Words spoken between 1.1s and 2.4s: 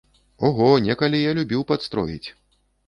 я любіў падстроіць.